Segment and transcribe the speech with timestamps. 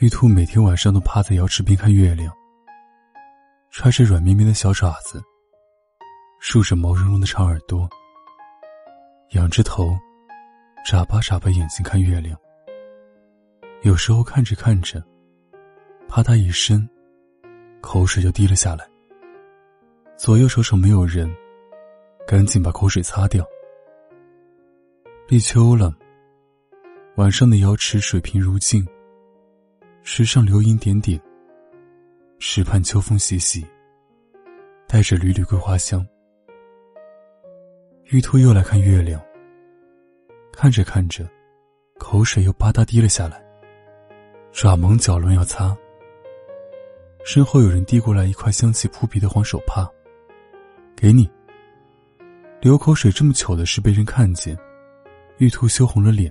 [0.00, 2.34] 玉兔每天晚上都趴在瑶池边看月亮，
[3.70, 5.22] 揣着软绵绵的小爪子，
[6.40, 7.88] 竖着毛茸茸的长耳朵，
[9.30, 9.96] 仰着头，
[10.84, 12.36] 眨巴眨巴眼睛看月亮。
[13.82, 15.00] 有时候看着看着，
[16.08, 16.86] 啪嗒一声，
[17.80, 18.84] 口水就滴了下来。
[20.16, 21.32] 左右手手没有人，
[22.26, 23.46] 赶紧把口水擦掉。
[25.28, 25.94] 立秋了，
[27.14, 28.84] 晚上的瑶池水平如镜。
[30.06, 31.18] 池上流萤点点，
[32.38, 33.66] 池畔秋风习习，
[34.86, 36.06] 带着缕缕桂花香。
[38.10, 39.18] 玉兔又来看月亮，
[40.52, 41.26] 看着看着，
[41.98, 43.42] 口水又吧嗒滴了下来，
[44.52, 45.74] 爪忙脚乱要擦。
[47.24, 49.90] 身后有人递过来一块香气扑鼻的黄手帕，
[50.94, 51.28] 给你。
[52.60, 54.54] 流口水这么糗的事被人看见，
[55.38, 56.30] 玉兔羞红了脸。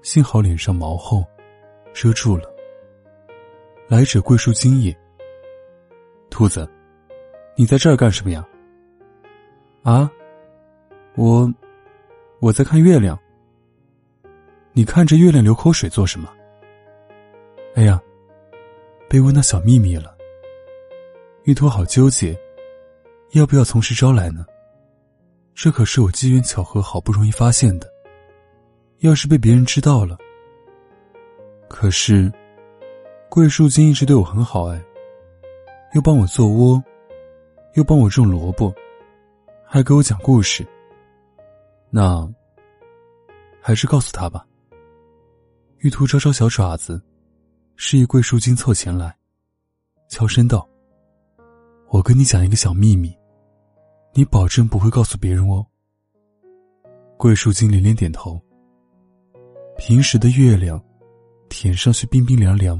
[0.00, 1.22] 幸好脸上毛厚。
[1.96, 2.54] 遮住了。
[3.88, 4.94] 来者桂树精也。
[6.28, 6.68] 兔子，
[7.56, 8.46] 你在这儿干什么呀？
[9.82, 10.10] 啊，
[11.14, 11.50] 我，
[12.38, 13.18] 我在看月亮。
[14.72, 16.30] 你看着月亮流口水做什么？
[17.76, 17.98] 哎呀，
[19.08, 20.14] 被问到小秘密了。
[21.44, 22.38] 玉兔好纠结，
[23.30, 24.44] 要不要从实招来呢？
[25.54, 27.90] 这可是我机缘巧合好不容易发现的，
[28.98, 30.18] 要是被别人知道了。
[31.68, 32.32] 可是，
[33.28, 34.82] 桂树精一直对我很好哎，
[35.94, 36.82] 又帮我做窝，
[37.74, 38.72] 又帮我种萝卜，
[39.64, 40.66] 还给我讲故事。
[41.90, 42.26] 那，
[43.60, 44.46] 还是告诉他吧。
[45.78, 47.02] 玉兔招招小爪子，
[47.74, 49.14] 示意桂树精凑前来，
[50.08, 50.66] 悄声道
[51.90, 53.14] ：“我跟你讲一个小秘密，
[54.14, 55.66] 你保证不会告诉别人哦。”
[57.18, 58.40] 桂树精连连点头。
[59.76, 60.82] 平时的月亮。
[61.48, 62.78] 舔上去冰冰凉凉，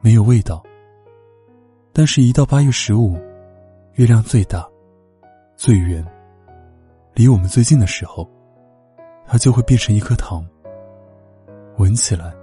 [0.00, 0.62] 没有味道。
[1.92, 3.18] 但是，一到八月十五，
[3.94, 4.68] 月亮最大、
[5.56, 6.04] 最圆，
[7.14, 8.28] 离我们最近的时候，
[9.26, 10.46] 它就会变成一颗糖。
[11.78, 12.34] 闻起来，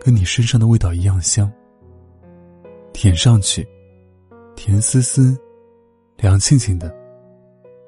[0.00, 1.52] 跟你身上的味道一样香。
[2.92, 3.66] 舔上去，
[4.54, 5.38] 甜丝丝、
[6.16, 6.94] 凉沁沁的，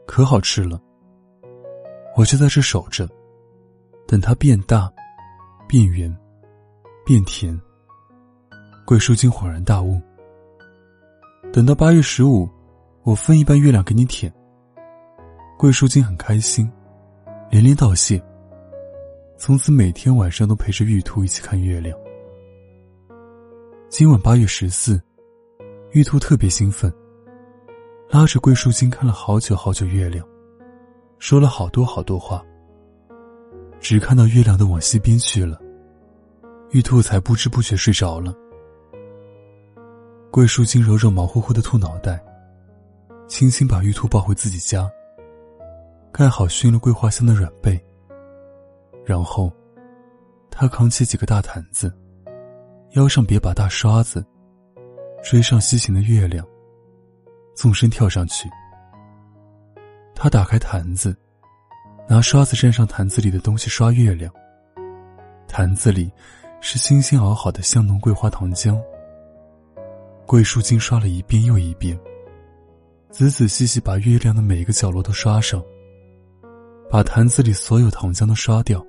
[0.07, 0.81] 可好吃了。
[2.17, 3.09] 我就在这守着，
[4.07, 4.93] 等它变大、
[5.67, 6.15] 变圆。
[7.09, 7.59] 变甜。
[8.85, 9.99] 桂树精恍然大悟。
[11.51, 12.47] 等到八月十五，
[13.03, 14.31] 我分一半月亮给你舔。
[15.57, 16.71] 桂树精很开心，
[17.51, 18.23] 连连道谢。
[19.39, 21.99] 从此每天晚上都陪着玉兔一起看月亮。
[23.89, 25.01] 今晚八月十四，
[25.93, 26.93] 玉兔特别兴奋，
[28.11, 30.23] 拉着桂树精看了好久好久月亮，
[31.19, 32.45] 说了好多好多话。
[33.81, 35.59] 只看到月亮都往西边去了。
[36.71, 38.35] 玉兔才不知不觉睡着了。
[40.31, 42.23] 桂树精揉揉毛乎乎的兔脑袋，
[43.27, 44.89] 轻轻把玉兔抱回自己家，
[46.13, 47.83] 盖好熏了桂花香的软被。
[49.07, 49.51] 然后，
[50.51, 51.91] 他扛起几个大毯子，
[52.91, 54.23] 腰上别把大刷子，
[55.23, 56.47] 追上西行的月亮，
[57.57, 58.47] 纵身跳上去。
[60.15, 61.17] 他打开坛子，
[62.07, 64.31] 拿刷子蘸上坛子里的东西刷月亮。
[65.49, 66.13] 坛子里。
[66.71, 68.79] 是精心熬好的香浓桂花糖浆。
[70.27, 71.99] 桂树精刷了一遍又一遍，
[73.11, 75.65] 仔仔细细把月亮的每一个角落都刷上，
[76.91, 78.85] 把坛子里所有糖浆都刷掉。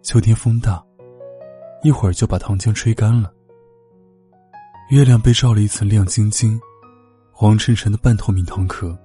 [0.00, 0.82] 秋天风大，
[1.82, 3.30] 一会儿就把糖浆吹干了。
[4.88, 6.58] 月亮被罩了一层亮晶晶、
[7.32, 8.98] 黄沉沉的半透明糖壳。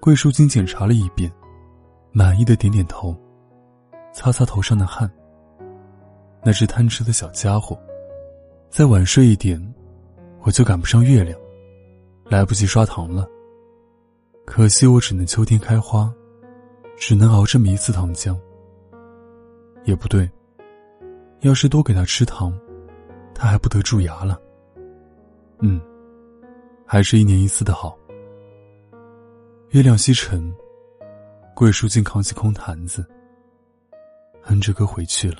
[0.00, 1.30] 桂树精检查了一遍，
[2.10, 3.14] 满意的点点头，
[4.14, 5.06] 擦擦头上的汗。
[6.44, 7.78] 那只贪吃的小家伙，
[8.68, 9.58] 再晚睡一点，
[10.42, 11.38] 我就赶不上月亮，
[12.26, 13.26] 来不及刷糖了。
[14.44, 16.12] 可惜我只能秋天开花，
[16.98, 18.38] 只能熬这么一次糖浆。
[19.84, 20.30] 也不对，
[21.40, 22.52] 要是多给他吃糖，
[23.34, 24.38] 他还不得蛀牙了。
[25.60, 25.80] 嗯，
[26.84, 27.98] 还是一年一次的好。
[29.70, 30.54] 月亮西沉，
[31.54, 33.02] 桂树竟扛起空坛子，
[34.42, 35.38] 哼着歌回去了。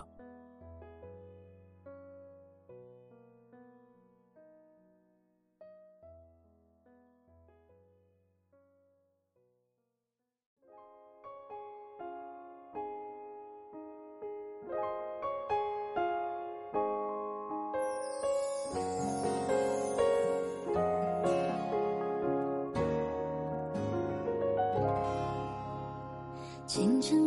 [26.75, 27.24] 清晨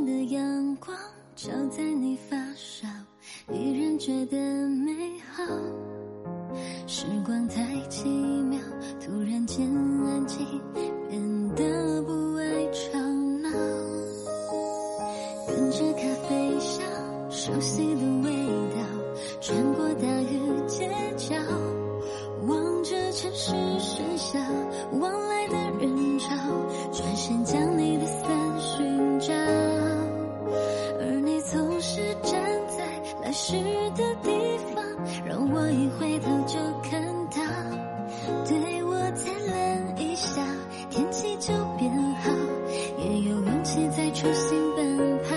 [44.27, 45.35] 自信奔跑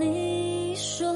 [0.00, 1.14] 你说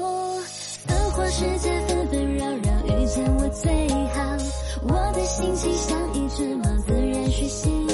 [0.85, 3.69] 繁华世界纷纷扰扰遇见我最
[4.13, 4.37] 好。
[4.83, 7.86] 我的心情像一只猫自然睡醒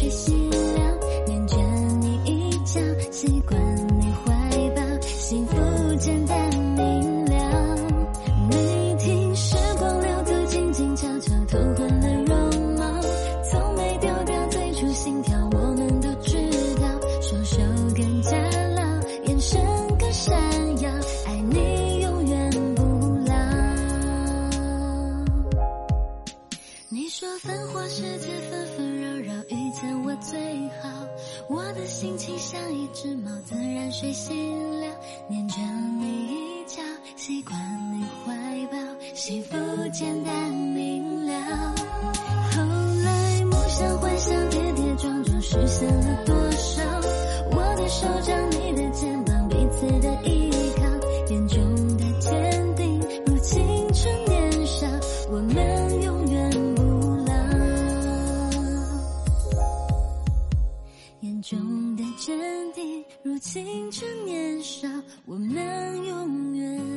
[0.00, 0.49] 是心。
[32.00, 34.86] 心情像一只猫，自然睡醒了，
[35.28, 35.56] 黏着
[36.00, 36.80] 你一角，
[37.14, 37.54] 习惯
[37.92, 38.32] 你怀
[38.72, 38.78] 抱，
[39.14, 39.58] 幸福
[39.92, 41.74] 简单明了。
[42.52, 42.62] 后
[43.04, 46.82] 来梦想幻想跌跌撞撞，实现了多少？
[47.50, 48.49] 我的手掌。
[64.40, 64.88] 年少
[65.26, 66.89] 我们永远